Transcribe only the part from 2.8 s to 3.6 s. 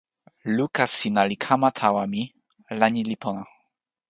ni li pona.